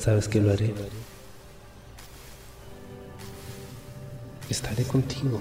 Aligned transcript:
sabes 0.00 0.28
que 0.28 0.40
lo 0.40 0.50
haré. 0.50 0.74
Estaré 4.48 4.82
contigo. 4.84 5.38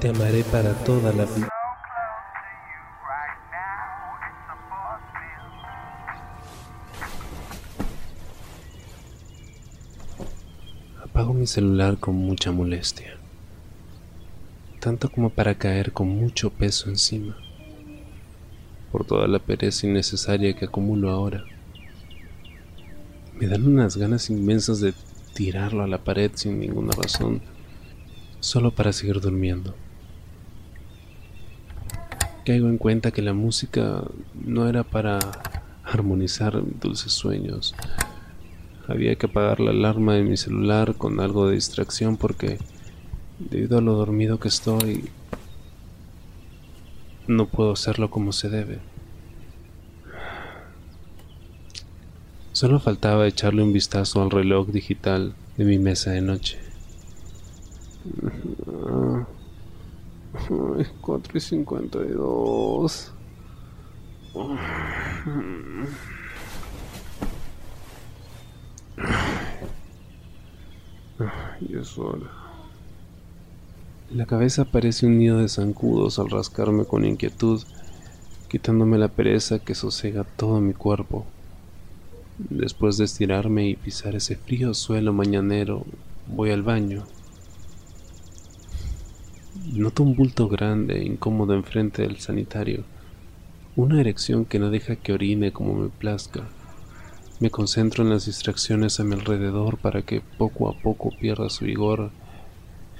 Te 0.00 0.10
amaré 0.10 0.44
para 0.44 0.74
toda 0.84 1.12
la 1.14 1.24
vida. 1.24 1.48
Apago 11.02 11.32
mi 11.32 11.46
celular 11.46 11.96
con 11.98 12.16
mucha 12.16 12.52
molestia, 12.52 13.16
tanto 14.80 15.10
como 15.10 15.30
para 15.30 15.54
caer 15.54 15.92
con 15.92 16.08
mucho 16.08 16.50
peso 16.50 16.90
encima, 16.90 17.36
por 18.94 19.04
toda 19.04 19.26
la 19.26 19.40
pereza 19.40 19.88
innecesaria 19.88 20.54
que 20.54 20.66
acumulo 20.66 21.10
ahora. 21.10 21.42
Me 23.36 23.48
dan 23.48 23.66
unas 23.66 23.96
ganas 23.96 24.30
inmensas 24.30 24.78
de 24.78 24.94
tirarlo 25.34 25.82
a 25.82 25.88
la 25.88 26.04
pared 26.04 26.30
sin 26.34 26.60
ninguna 26.60 26.92
razón, 26.92 27.42
solo 28.38 28.70
para 28.70 28.92
seguir 28.92 29.20
durmiendo. 29.20 29.74
Caigo 32.46 32.68
en 32.68 32.78
cuenta 32.78 33.10
que 33.10 33.20
la 33.20 33.32
música 33.32 34.04
no 34.32 34.68
era 34.68 34.84
para 34.84 35.18
armonizar 35.82 36.62
dulces 36.80 37.12
sueños, 37.14 37.74
había 38.86 39.16
que 39.16 39.26
apagar 39.26 39.58
la 39.58 39.72
alarma 39.72 40.14
de 40.14 40.22
mi 40.22 40.36
celular 40.36 40.94
con 40.94 41.18
algo 41.18 41.48
de 41.48 41.56
distracción 41.56 42.16
porque 42.16 42.58
debido 43.40 43.76
a 43.76 43.80
lo 43.80 43.94
dormido 43.94 44.38
que 44.38 44.46
estoy 44.46 45.10
no 47.26 47.46
puedo 47.46 47.72
hacerlo 47.72 48.10
como 48.10 48.32
se 48.32 48.48
debe. 48.48 48.80
Solo 52.52 52.78
faltaba 52.78 53.26
echarle 53.26 53.62
un 53.62 53.72
vistazo 53.72 54.22
al 54.22 54.30
reloj 54.30 54.68
digital 54.68 55.34
de 55.56 55.64
mi 55.64 55.78
mesa 55.78 56.12
de 56.12 56.20
noche. 56.20 56.58
Ay, 60.78 60.86
4 61.00 61.38
y 61.38 61.40
52. 61.40 63.12
Y 71.60 71.76
es. 71.76 71.96
La 74.10 74.26
cabeza 74.26 74.66
parece 74.66 75.06
un 75.06 75.18
nido 75.18 75.38
de 75.38 75.48
zancudos 75.48 76.18
al 76.18 76.28
rascarme 76.28 76.84
con 76.84 77.06
inquietud, 77.06 77.62
quitándome 78.48 78.98
la 78.98 79.08
pereza 79.08 79.60
que 79.60 79.74
sosega 79.74 80.24
todo 80.24 80.60
mi 80.60 80.74
cuerpo. 80.74 81.24
Después 82.38 82.98
de 82.98 83.06
estirarme 83.06 83.66
y 83.66 83.76
pisar 83.76 84.14
ese 84.14 84.36
frío 84.36 84.74
suelo 84.74 85.14
mañanero, 85.14 85.86
voy 86.28 86.50
al 86.50 86.62
baño. 86.62 87.04
Noto 89.72 90.02
un 90.02 90.14
bulto 90.14 90.48
grande 90.48 90.98
e 90.98 91.04
incómodo 91.04 91.54
enfrente 91.54 92.02
del 92.02 92.18
sanitario, 92.18 92.84
una 93.74 94.00
erección 94.00 94.44
que 94.44 94.58
no 94.58 94.70
deja 94.70 94.96
que 94.96 95.14
orine 95.14 95.50
como 95.50 95.74
me 95.74 95.88
plazca. 95.88 96.46
Me 97.40 97.50
concentro 97.50 98.04
en 98.04 98.10
las 98.10 98.26
distracciones 98.26 99.00
a 99.00 99.04
mi 99.04 99.14
alrededor 99.14 99.78
para 99.78 100.02
que 100.02 100.20
poco 100.20 100.68
a 100.68 100.78
poco 100.78 101.10
pierda 101.18 101.48
su 101.48 101.64
vigor 101.64 102.12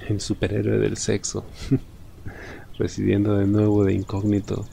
el 0.09 0.21
superhéroe 0.21 0.77
del 0.77 0.97
sexo, 0.97 1.45
residiendo 2.77 3.37
de 3.37 3.45
nuevo 3.45 3.83
de 3.83 3.93
incógnito, 3.93 4.65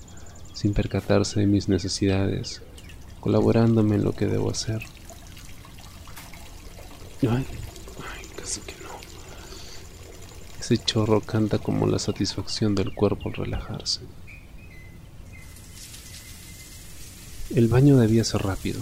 sin 0.54 0.74
percatarse 0.74 1.40
de 1.40 1.46
mis 1.46 1.68
necesidades, 1.68 2.62
colaborándome 3.20 3.96
en 3.96 4.04
lo 4.04 4.12
que 4.12 4.26
debo 4.26 4.50
hacer. 4.50 4.82
Ay, 7.22 7.46
ay, 7.48 8.26
casi 8.36 8.60
que 8.60 8.74
no. 8.82 8.90
Ese 10.60 10.78
chorro 10.78 11.20
canta 11.20 11.58
como 11.58 11.86
la 11.86 11.98
satisfacción 11.98 12.74
del 12.74 12.94
cuerpo 12.94 13.28
al 13.28 13.34
relajarse. 13.34 14.00
El 17.54 17.68
baño 17.68 17.98
debía 17.98 18.24
ser 18.24 18.42
rápido 18.42 18.80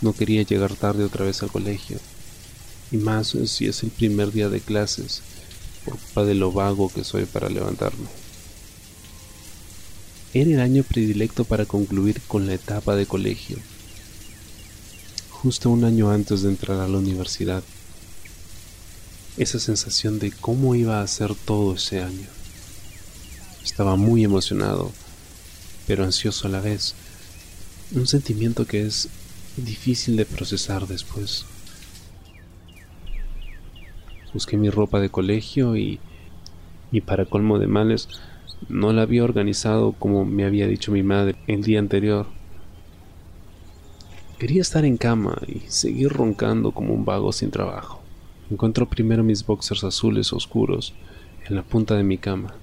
no 0.00 0.12
quería 0.12 0.42
llegar 0.42 0.74
tarde 0.74 1.04
otra 1.04 1.24
vez 1.24 1.42
al 1.42 1.50
colegio, 1.50 1.98
y 2.90 2.96
más 2.96 3.36
si 3.46 3.66
es 3.66 3.82
el 3.82 3.90
primer 3.90 4.32
día 4.32 4.48
de 4.48 4.60
clases, 4.60 5.22
por 5.84 5.98
culpa 5.98 6.24
de 6.24 6.34
lo 6.34 6.52
vago 6.52 6.90
que 6.92 7.04
soy 7.04 7.24
para 7.24 7.48
levantarme. 7.48 8.06
Era 10.34 10.50
el 10.50 10.60
año 10.60 10.82
predilecto 10.82 11.44
para 11.44 11.64
concluir 11.64 12.20
con 12.28 12.46
la 12.46 12.54
etapa 12.54 12.96
de 12.96 13.06
colegio, 13.06 13.56
justo 15.30 15.70
un 15.70 15.84
año 15.84 16.10
antes 16.10 16.42
de 16.42 16.50
entrar 16.50 16.80
a 16.80 16.88
la 16.88 16.98
universidad. 16.98 17.62
Esa 19.36 19.60
sensación 19.60 20.18
de 20.18 20.32
cómo 20.32 20.74
iba 20.74 21.00
a 21.00 21.06
ser 21.06 21.34
todo 21.34 21.74
ese 21.74 22.02
año. 22.02 22.26
Estaba 23.64 23.96
muy 23.96 24.24
emocionado, 24.24 24.90
pero 25.86 26.04
ansioso 26.04 26.48
a 26.48 26.50
la 26.50 26.60
vez. 26.60 26.94
Un 27.92 28.06
sentimiento 28.06 28.66
que 28.66 28.84
es 28.84 29.08
difícil 29.56 30.16
de 30.16 30.26
procesar 30.26 30.86
después. 30.88 31.44
Busqué 34.32 34.56
mi 34.56 34.70
ropa 34.70 35.00
de 35.00 35.10
colegio 35.10 35.76
y, 35.76 36.00
y 36.92 37.00
para 37.00 37.24
colmo 37.24 37.58
de 37.58 37.66
males, 37.66 38.08
no 38.68 38.92
la 38.92 39.02
había 39.02 39.24
organizado 39.24 39.92
como 39.92 40.24
me 40.24 40.44
había 40.44 40.66
dicho 40.66 40.92
mi 40.92 41.02
madre 41.02 41.36
el 41.46 41.62
día 41.62 41.78
anterior. 41.78 42.26
Quería 44.38 44.62
estar 44.62 44.84
en 44.84 44.96
cama 44.96 45.36
y 45.46 45.60
seguir 45.68 46.10
roncando 46.10 46.72
como 46.72 46.94
un 46.94 47.04
vago 47.04 47.32
sin 47.32 47.50
trabajo. 47.50 48.00
Encontró 48.50 48.88
primero 48.88 49.24
mis 49.24 49.44
boxers 49.44 49.84
azules 49.84 50.32
oscuros 50.32 50.94
en 51.48 51.56
la 51.56 51.62
punta 51.62 51.96
de 51.96 52.04
mi 52.04 52.18
cama. 52.18 52.54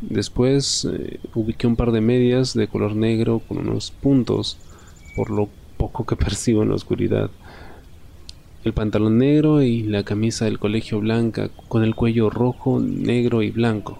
Después 0.00 0.84
eh, 0.84 1.20
ubiqué 1.34 1.66
un 1.66 1.76
par 1.76 1.90
de 1.90 2.00
medias 2.00 2.52
de 2.52 2.68
color 2.68 2.94
negro 2.94 3.40
con 3.48 3.58
unos 3.58 3.90
puntos, 3.90 4.58
por 5.16 5.30
lo 5.30 5.48
poco 5.78 6.04
que 6.04 6.16
percibo 6.24 6.62
en 6.62 6.68
la 6.68 6.74
oscuridad. 6.74 7.30
El 8.64 8.72
pantalón 8.72 9.18
negro 9.18 9.60
y 9.60 9.82
la 9.82 10.04
camisa 10.04 10.46
del 10.46 10.58
colegio 10.58 10.98
blanca 10.98 11.50
con 11.68 11.84
el 11.84 11.94
cuello 11.94 12.30
rojo, 12.30 12.80
negro 12.80 13.42
y 13.42 13.50
blanco. 13.50 13.98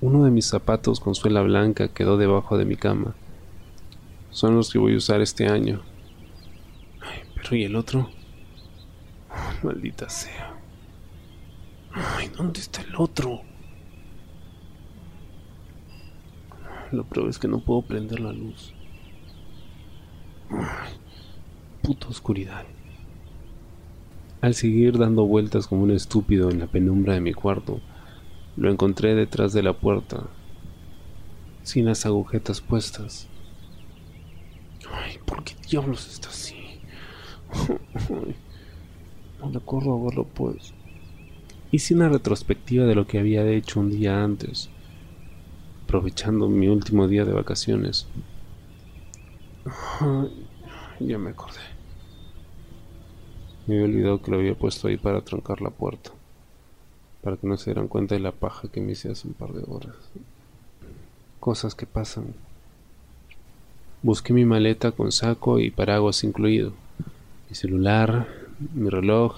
Uno 0.00 0.24
de 0.24 0.32
mis 0.32 0.46
zapatos 0.46 0.98
con 0.98 1.14
suela 1.14 1.40
blanca 1.40 1.86
quedó 1.86 2.16
debajo 2.16 2.58
de 2.58 2.64
mi 2.64 2.74
cama. 2.74 3.14
Son 4.30 4.56
los 4.56 4.72
que 4.72 4.80
voy 4.80 4.94
a 4.94 4.96
usar 4.96 5.20
este 5.20 5.46
año. 5.46 5.82
Ay, 7.00 7.20
pero 7.36 7.54
¿y 7.54 7.62
el 7.62 7.76
otro? 7.76 8.10
maldita 9.62 10.08
sea. 10.08 10.56
Ay, 11.92 12.28
¿dónde 12.36 12.58
está 12.58 12.82
el 12.82 12.96
otro? 12.96 13.40
Lo 16.90 17.04
peor 17.04 17.28
es 17.28 17.38
que 17.38 17.46
no 17.46 17.60
puedo 17.60 17.82
prender 17.82 18.18
la 18.18 18.32
luz. 18.32 18.74
Puta 21.82 22.08
oscuridad. 22.08 22.64
Al 24.44 24.54
seguir 24.54 24.98
dando 24.98 25.24
vueltas 25.24 25.66
como 25.66 25.84
un 25.84 25.90
estúpido 25.90 26.50
en 26.50 26.58
la 26.58 26.66
penumbra 26.66 27.14
de 27.14 27.22
mi 27.22 27.32
cuarto, 27.32 27.80
lo 28.58 28.70
encontré 28.70 29.14
detrás 29.14 29.54
de 29.54 29.62
la 29.62 29.72
puerta, 29.72 30.24
sin 31.62 31.86
las 31.86 32.04
agujetas 32.04 32.60
puestas. 32.60 33.26
Ay, 34.92 35.16
¿por 35.24 35.44
qué 35.44 35.54
diablos 35.66 36.12
está 36.12 36.28
así? 36.28 36.56
no 39.40 39.48
le 39.48 39.60
corro 39.60 39.94
a 39.94 40.04
verlo 40.04 40.24
pues. 40.24 40.74
Hice 41.72 41.94
una 41.94 42.10
retrospectiva 42.10 42.84
de 42.84 42.94
lo 42.94 43.06
que 43.06 43.18
había 43.18 43.46
hecho 43.46 43.80
un 43.80 43.88
día 43.88 44.22
antes, 44.22 44.68
aprovechando 45.84 46.50
mi 46.50 46.68
último 46.68 47.08
día 47.08 47.24
de 47.24 47.32
vacaciones 47.32 48.08
ya 51.00 51.16
me 51.16 51.30
acordé. 51.30 51.73
Me 53.66 53.76
había 53.76 53.86
olvidado 53.86 54.22
que 54.22 54.30
lo 54.30 54.38
había 54.38 54.54
puesto 54.54 54.88
ahí 54.88 54.96
para 54.96 55.22
trancar 55.22 55.62
la 55.62 55.70
puerta. 55.70 56.10
Para 57.22 57.36
que 57.36 57.46
no 57.46 57.56
se 57.56 57.70
dieran 57.70 57.88
cuenta 57.88 58.14
de 58.14 58.20
la 58.20 58.32
paja 58.32 58.68
que 58.68 58.80
me 58.80 58.92
hice 58.92 59.10
hace 59.10 59.26
un 59.26 59.34
par 59.34 59.52
de 59.52 59.64
horas. 59.66 59.94
Cosas 61.40 61.74
que 61.74 61.86
pasan. 61.86 62.34
Busqué 64.02 64.34
mi 64.34 64.44
maleta 64.44 64.92
con 64.92 65.12
saco 65.12 65.58
y 65.58 65.70
paraguas 65.70 66.24
incluido. 66.24 66.72
Mi 67.48 67.54
celular, 67.54 68.28
mi 68.74 68.90
reloj, 68.90 69.36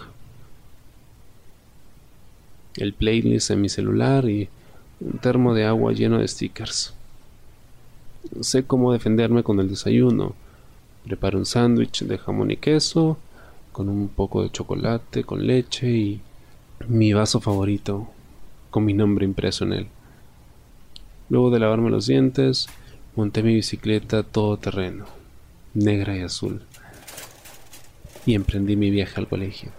el 2.77 2.93
playlist 2.93 3.51
en 3.51 3.61
mi 3.61 3.69
celular 3.69 4.29
y 4.29 4.49
un 5.01 5.19
termo 5.19 5.55
de 5.55 5.65
agua 5.65 5.93
lleno 5.93 6.19
de 6.19 6.27
stickers. 6.27 6.95
Sé 8.41 8.65
cómo 8.65 8.93
defenderme 8.93 9.43
con 9.43 9.61
el 9.61 9.69
desayuno. 9.69 10.35
Preparo 11.05 11.39
un 11.39 11.47
sándwich 11.47 12.03
de 12.05 12.19
jamón 12.19 12.51
y 12.51 12.57
queso, 12.57 13.19
con 13.77 13.91
un 13.91 14.09
poco 14.09 14.43
de 14.43 14.51
chocolate, 14.51 15.25
con 15.25 15.47
leche 15.47 15.87
y 15.91 16.23
mi 16.89 17.13
vaso 17.13 17.43
favorito, 17.43 18.09
con 18.71 18.87
mi 18.87 18.95
nombre 18.95 19.27
impreso 19.27 19.65
en 19.67 19.75
él. 19.75 19.89
Luego 21.29 21.51
de 21.51 21.59
lavarme 21.59 21.91
los 21.91 22.07
dientes, 22.07 22.69
monté 23.17 23.43
mi 23.43 23.55
bicicleta 23.55 24.23
todo 24.23 24.57
terreno, 24.57 25.05
negra 25.75 26.17
y 26.17 26.23
azul, 26.23 26.63
y 28.25 28.35
emprendí 28.35 28.77
mi 28.77 28.89
viaje 28.89 29.21
al 29.21 29.29
colegio. 29.29 29.73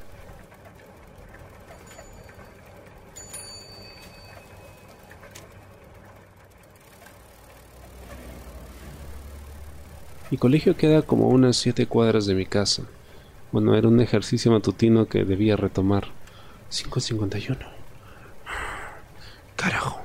Mi 10.29 10.37
colegio 10.37 10.77
queda 10.77 11.01
como 11.01 11.29
unas 11.29 11.57
siete 11.57 11.87
cuadras 11.87 12.27
de 12.27 12.35
mi 12.35 12.45
casa. 12.45 12.83
Bueno, 13.51 13.75
era 13.75 13.87
un 13.87 14.01
ejercicio 14.01 14.51
matutino 14.51 15.07
que 15.07 15.23
debía 15.23 15.55
retomar. 15.55 16.07
5.51. 16.69 17.57
Carajo. 19.55 20.01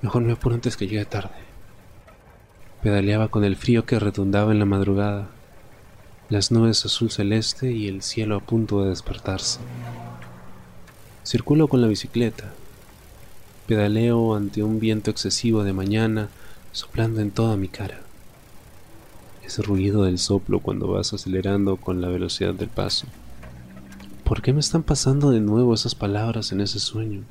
Mejor 0.00 0.22
me 0.22 0.32
apuro 0.32 0.54
antes 0.54 0.78
que 0.78 0.86
llegue 0.86 1.04
tarde. 1.04 1.34
Pedaleaba 2.82 3.28
con 3.28 3.44
el 3.44 3.56
frío 3.56 3.84
que 3.84 3.98
redundaba 3.98 4.52
en 4.52 4.58
la 4.58 4.64
madrugada, 4.64 5.28
las 6.30 6.50
nubes 6.50 6.84
azul 6.86 7.10
celeste 7.10 7.72
y 7.72 7.88
el 7.88 8.02
cielo 8.02 8.36
a 8.36 8.40
punto 8.40 8.82
de 8.82 8.90
despertarse. 8.90 9.60
Circulo 11.24 11.68
con 11.68 11.82
la 11.82 11.88
bicicleta. 11.88 12.52
Pedaleo 13.66 14.34
ante 14.34 14.62
un 14.62 14.80
viento 14.80 15.10
excesivo 15.10 15.62
de 15.62 15.74
mañana 15.74 16.30
soplando 16.72 17.20
en 17.20 17.32
toda 17.32 17.56
mi 17.56 17.68
cara 17.68 18.07
ese 19.48 19.62
ruido 19.62 20.04
del 20.04 20.18
soplo 20.18 20.60
cuando 20.60 20.88
vas 20.88 21.14
acelerando 21.14 21.76
con 21.78 22.02
la 22.02 22.08
velocidad 22.08 22.52
del 22.52 22.68
paso. 22.68 23.06
¿Por 24.22 24.42
qué 24.42 24.52
me 24.52 24.60
están 24.60 24.82
pasando 24.82 25.30
de 25.30 25.40
nuevo 25.40 25.72
esas 25.72 25.94
palabras 25.94 26.52
en 26.52 26.60
ese 26.60 26.78
sueño? 26.78 27.22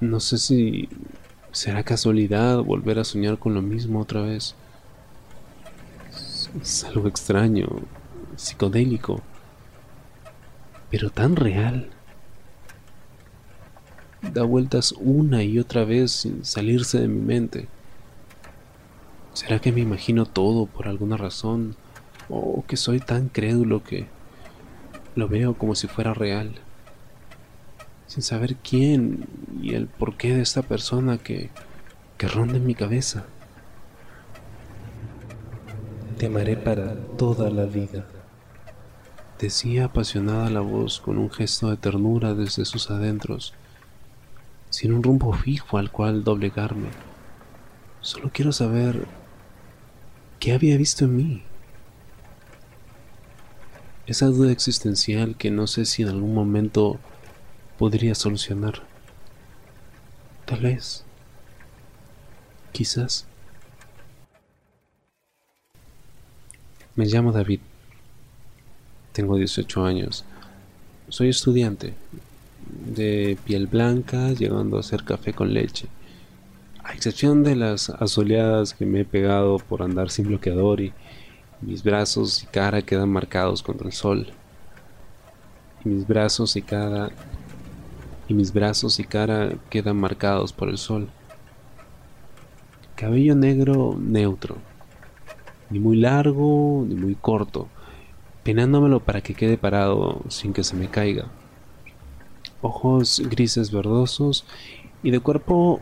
No 0.00 0.18
sé 0.18 0.38
si 0.38 0.88
será 1.52 1.82
casualidad 1.82 2.62
volver 2.62 2.98
a 2.98 3.04
soñar 3.04 3.38
con 3.38 3.52
lo 3.52 3.60
mismo 3.60 4.00
otra 4.00 4.22
vez. 4.22 4.54
Es 6.58 6.84
algo 6.84 7.06
extraño, 7.06 7.68
psicodélico, 8.36 9.20
pero 10.90 11.10
tan 11.10 11.36
real. 11.36 11.90
Da 14.32 14.42
vueltas 14.44 14.94
una 14.98 15.42
y 15.42 15.58
otra 15.58 15.84
vez 15.84 16.12
sin 16.12 16.46
salirse 16.46 16.98
de 16.98 17.08
mi 17.08 17.20
mente. 17.20 17.68
¿Será 19.32 19.60
que 19.60 19.72
me 19.72 19.80
imagino 19.80 20.26
todo 20.26 20.66
por 20.66 20.88
alguna 20.88 21.16
razón? 21.16 21.76
¿O 22.28 22.64
que 22.66 22.76
soy 22.76 23.00
tan 23.00 23.28
crédulo 23.28 23.82
que 23.82 24.06
lo 25.14 25.28
veo 25.28 25.54
como 25.54 25.74
si 25.74 25.86
fuera 25.86 26.14
real? 26.14 26.56
Sin 28.06 28.22
saber 28.22 28.56
quién 28.56 29.26
y 29.62 29.74
el 29.74 29.86
porqué 29.86 30.34
de 30.34 30.42
esta 30.42 30.62
persona 30.62 31.18
que, 31.18 31.50
que 32.18 32.26
ronda 32.26 32.56
en 32.56 32.66
mi 32.66 32.74
cabeza. 32.74 33.24
Te 36.18 36.26
amaré 36.26 36.56
para 36.56 36.94
toda 37.16 37.50
la 37.50 37.64
vida. 37.64 38.06
Decía 39.38 39.86
apasionada 39.86 40.50
la 40.50 40.60
voz 40.60 41.00
con 41.00 41.16
un 41.18 41.30
gesto 41.30 41.70
de 41.70 41.76
ternura 41.76 42.34
desde 42.34 42.64
sus 42.64 42.90
adentros, 42.90 43.54
sin 44.68 44.92
un 44.92 45.02
rumbo 45.02 45.32
fijo 45.32 45.78
al 45.78 45.90
cual 45.90 46.24
doblegarme. 46.24 46.88
Solo 48.00 48.30
quiero 48.32 48.52
saber 48.52 49.06
¿Qué 50.40 50.54
había 50.54 50.78
visto 50.78 51.04
en 51.04 51.16
mí? 51.16 51.42
Esa 54.06 54.24
duda 54.26 54.50
existencial 54.50 55.36
que 55.36 55.50
no 55.50 55.66
sé 55.66 55.84
si 55.84 56.00
en 56.00 56.08
algún 56.08 56.32
momento 56.32 56.98
podría 57.78 58.14
solucionar. 58.14 58.82
Tal 60.46 60.60
vez. 60.60 61.04
Quizás. 62.72 63.26
Me 66.96 67.04
llamo 67.04 67.32
David. 67.32 67.60
Tengo 69.12 69.36
18 69.36 69.84
años. 69.84 70.24
Soy 71.10 71.28
estudiante. 71.28 71.92
De 72.66 73.36
piel 73.44 73.66
blanca, 73.66 74.32
llegando 74.32 74.78
a 74.78 74.80
hacer 74.80 75.04
café 75.04 75.34
con 75.34 75.52
leche. 75.52 75.86
A 76.90 76.92
excepción 76.92 77.44
de 77.44 77.54
las 77.54 77.88
asoleadas 77.88 78.74
que 78.74 78.84
me 78.84 79.02
he 79.02 79.04
pegado 79.04 79.58
por 79.58 79.80
andar 79.80 80.10
sin 80.10 80.26
bloqueador 80.26 80.80
y 80.80 80.92
mis 81.60 81.84
brazos 81.84 82.42
y 82.42 82.46
cara 82.46 82.82
quedan 82.82 83.10
marcados 83.10 83.62
contra 83.62 83.86
el 83.86 83.92
sol. 83.92 84.26
Y 85.84 85.88
mis 85.88 86.04
brazos 86.04 86.56
y 86.56 86.62
cara 86.62 87.10
y 88.26 88.34
mis 88.34 88.52
brazos 88.52 88.98
y 88.98 89.04
cara 89.04 89.52
quedan 89.70 89.98
marcados 89.98 90.52
por 90.52 90.68
el 90.68 90.78
sol. 90.78 91.08
Cabello 92.96 93.36
negro 93.36 93.96
neutro, 93.96 94.56
ni 95.70 95.78
muy 95.78 95.96
largo 95.96 96.84
ni 96.88 96.96
muy 96.96 97.14
corto, 97.14 97.68
peinándomelo 98.42 98.98
para 98.98 99.20
que 99.20 99.34
quede 99.34 99.56
parado 99.56 100.22
sin 100.26 100.52
que 100.52 100.64
se 100.64 100.74
me 100.74 100.88
caiga. 100.88 101.26
Ojos 102.62 103.22
grises 103.30 103.70
verdosos 103.70 104.44
y 105.04 105.12
de 105.12 105.20
cuerpo 105.20 105.80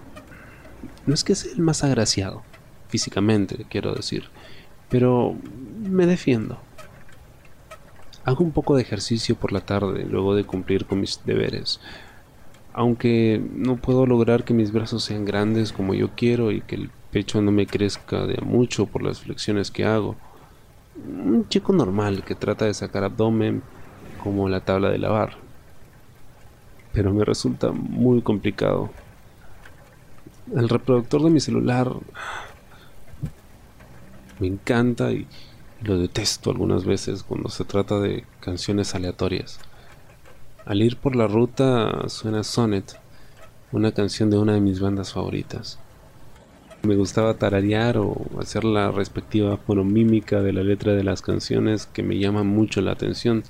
no 1.07 1.15
es 1.15 1.25
que 1.25 1.35
sea 1.35 1.53
el 1.53 1.61
más 1.61 1.85
agraciado, 1.85 2.43
físicamente, 2.89 3.67
quiero 3.69 3.95
decir, 3.95 4.25
pero 4.89 5.35
me 5.81 6.07
defiendo. 6.07 6.59
Hago 8.25 8.45
un 8.45 8.53
poco 8.53 8.77
de 8.77 8.83
ejercicio 8.83 9.37
por 9.37 9.53
la 9.53 9.61
tarde 9.61 10.05
luego 10.05 10.35
de 10.35 10.45
cumplir 10.45 10.85
con 10.85 11.01
mis 11.01 11.25
deberes. 11.25 11.81
Aunque 12.75 13.43
no 13.55 13.77
puedo 13.77 14.07
lograr 14.07 14.45
que 14.45 14.55
mis 14.55 14.73
brazos 14.73 15.05
sean 15.05 15.25
grandes 15.25 15.73
como 15.73 15.95
yo 15.95 16.11
quiero 16.15 16.53
y 16.53 16.61
que 16.61 16.77
el 16.77 16.91
pecho 17.11 17.41
no 17.41 17.51
me 17.51 17.67
crezca 17.67 18.27
de 18.27 18.39
mucho 18.43 18.87
por 18.87 19.03
las 19.03 19.21
flexiones 19.21 19.71
que 19.71 19.85
hago. 19.85 20.17
Un 20.97 21.49
chico 21.49 21.73
normal 21.73 22.23
que 22.25 22.35
trata 22.35 22.67
de 22.67 22.75
sacar 22.75 23.05
abdomen 23.05 23.63
como 24.23 24.49
la 24.49 24.61
tabla 24.61 24.91
de 24.91 24.99
lavar. 24.99 25.37
Pero 26.93 27.13
me 27.13 27.25
resulta 27.25 27.73
muy 27.73 28.21
complicado 28.21 28.91
el 30.55 30.69
reproductor 30.69 31.23
de 31.23 31.31
mi 31.31 31.41
celular 31.41 31.93
me 34.39 34.47
encanta 34.47 35.13
y, 35.13 35.27
lo 35.83 35.99
detesto 35.99 36.51
algunas 36.51 36.85
veces 36.85 37.23
cuando 37.23 37.49
se 37.51 37.65
trata 37.65 38.01
de 38.01 38.25
canciones 38.41 38.95
aleatorias. 38.95 39.61
Al 40.65 40.83
ir 40.83 40.97
por 40.97 41.15
la 41.15 41.27
ruta 41.27 42.09
suena 42.09 42.43
Sonnet, 42.43 42.99
una 43.73 43.93
canción 43.93 44.31
de 44.31 44.39
una 44.39 44.55
de 44.55 44.61
mis 44.61 44.81
bandas 44.81 45.13
favoritas. 45.13 45.79
Me 46.83 46.97
gustaba 46.97 47.35
tararear 47.35 47.99
o 47.99 48.17
hacer 48.41 48.65
la 48.65 48.91
respectiva 48.91 49.57
fonomímica 49.57 50.43
de 50.43 50.53
la 50.53 50.63
letra 50.63 50.95
de 50.95 51.05
las 51.05 51.23
canciones 51.23 51.87
que 51.87 52.03
me 52.03 52.19
llaman 52.19 52.47
mucho 52.47 52.81
la 52.81 52.93
atención. 52.93 53.45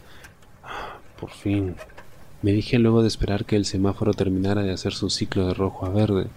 Por 1.20 1.30
fin. 1.30 1.76
Me 2.40 2.52
dije 2.52 2.78
luego 2.78 3.02
de 3.02 3.08
esperar 3.08 3.44
que 3.44 3.56
el 3.56 3.64
semáforo 3.64 4.14
terminara 4.14 4.62
de 4.62 4.72
hacer 4.72 4.92
su 4.92 5.10
ciclo 5.10 5.46
de 5.46 5.54
rojo 5.54 5.86
a 5.86 5.90
verde. 5.90 6.28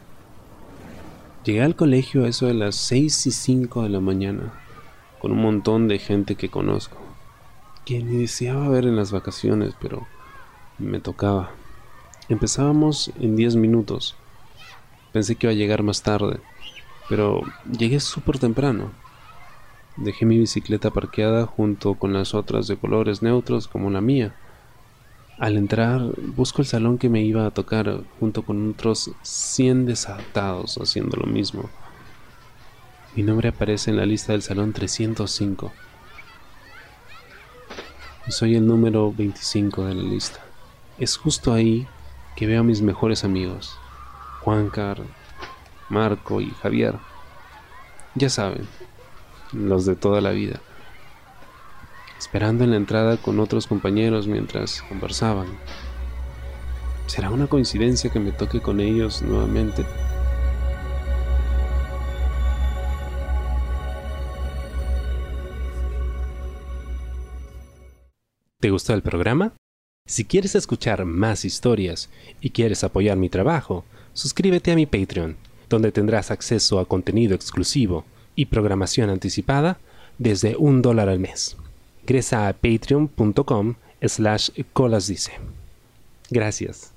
Llegué 1.44 1.64
al 1.64 1.76
colegio 1.76 2.24
a 2.24 2.28
eso 2.28 2.46
de 2.46 2.54
las 2.54 2.76
6 2.76 3.26
y 3.26 3.32
5 3.32 3.82
de 3.82 3.90
la 3.90 4.00
mañana, 4.00 4.54
con 5.20 5.32
un 5.32 5.42
montón 5.42 5.88
de 5.88 5.98
gente 5.98 6.36
que 6.36 6.50
conozco, 6.50 6.98
que 7.84 8.04
ni 8.04 8.18
deseaba 8.18 8.70
ver 8.70 8.86
en 8.86 8.96
las 8.96 9.12
vacaciones, 9.12 9.74
pero 9.82 10.06
me 10.78 11.00
tocaba. 11.00 11.50
Empezábamos 12.30 13.12
en 13.20 13.36
10 13.36 13.56
minutos. 13.56 14.16
Pensé 15.14 15.36
que 15.36 15.48
iba 15.48 15.52
a 15.52 15.56
llegar 15.56 15.82
más 15.82 16.04
tarde, 16.04 16.40
pero 17.10 17.42
llegué 17.76 18.00
súper 18.00 18.38
temprano. 18.38 18.92
Dejé 19.98 20.28
mi 20.28 20.38
bicicleta 20.38 20.92
parqueada 20.92 21.48
junto 21.48 21.96
con 21.96 22.14
las 22.14 22.36
otras 22.36 22.68
de 22.68 22.78
colores 22.78 23.24
neutros 23.24 23.68
como 23.68 23.90
la 23.90 24.00
mía 24.00 24.36
al 25.38 25.58
entrar, 25.58 26.02
busco 26.36 26.62
el 26.62 26.68
salón 26.68 26.98
que 26.98 27.10
me 27.10 27.22
iba 27.22 27.46
a 27.46 27.52
tocar 27.52 28.02
junto 28.20 28.44
con 28.44 28.72
otros 28.72 29.12
100 29.24 29.86
desatados 29.86 30.78
haciendo 30.78 31.18
lo 31.18 31.26
mismo. 31.26 31.70
Mi 33.16 33.24
nombre 33.24 33.50
aparece 33.50 33.90
en 33.92 33.98
la 33.98 34.06
lista 34.06 34.34
del 34.34 34.42
salón 34.42 34.72
305. 34.74 35.72
Y 38.28 38.32
soy 38.32 38.56
el 38.56 38.68
número 38.68 39.12
25 39.12 39.86
de 39.86 39.96
la 39.96 40.04
lista. 40.04 40.40
Es 40.98 41.18
justo 41.18 41.54
ahí 41.54 41.88
que 42.36 42.46
veo 42.46 42.62
a 42.62 42.64
mis 42.64 42.82
mejores 42.82 43.24
amigos, 43.24 43.76
Juancar, 44.42 45.02
Marco 45.90 46.40
y 46.40 46.52
Javier. 46.62 46.96
Ya 48.16 48.30
saben, 48.30 48.68
los 49.52 49.86
de 49.86 49.96
toda 49.96 50.22
la 50.22 50.32
vida 50.32 50.62
esperando 52.22 52.64
en 52.64 52.70
la 52.70 52.78
entrada 52.78 53.18
con 53.18 53.40
otros 53.40 53.66
compañeros 53.66 54.28
mientras 54.28 54.84
conversaban. 54.84 55.48
¿Será 57.08 57.32
una 57.32 57.48
coincidencia 57.48 58.12
que 58.12 58.20
me 58.20 58.32
toque 58.32 58.62
con 58.62 58.80
ellos 58.80 59.24
nuevamente? 59.24 59.84
¿Te 68.60 68.70
gustó 68.70 68.94
el 68.94 69.02
programa? 69.02 69.54
Si 70.08 70.26
quieres 70.26 70.54
escuchar 70.54 71.06
más 71.06 71.44
historias 71.44 72.12
y 72.40 72.52
quieres 72.52 72.84
apoyar 72.84 73.18
mi 73.18 73.30
trabajo, 73.30 73.84
suscríbete 74.14 74.72
a 74.72 74.76
mi 74.76 74.86
Patreon 74.86 75.38
donde 75.68 75.92
tendrás 75.92 76.30
acceso 76.30 76.78
a 76.78 76.86
contenido 76.86 77.34
exclusivo 77.34 78.06
y 78.36 78.46
programación 78.46 79.10
anticipada 79.10 79.80
desde 80.20 80.56
un 80.56 80.84
dólar 80.84 81.10
al 81.10 81.18
mes. 81.18 81.58
Ingresa 82.12 82.50
a 82.50 82.54
patreon.com 82.54 83.76
slash 84.06 84.52
colasdice. 84.74 85.32
Gracias. 86.30 86.91